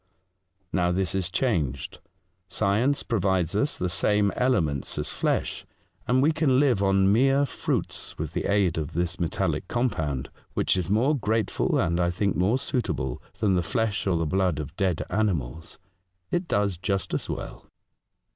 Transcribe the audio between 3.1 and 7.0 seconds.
vides us the same elements as flesh, and we can live